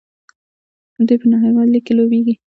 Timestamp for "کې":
1.85-1.93